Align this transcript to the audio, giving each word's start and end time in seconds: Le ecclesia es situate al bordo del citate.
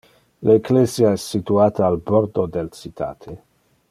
Le 0.47 0.53
ecclesia 0.59 1.11
es 1.17 1.27
situate 1.33 1.85
al 1.91 1.99
bordo 2.09 2.47
del 2.57 2.73
citate. 2.81 3.37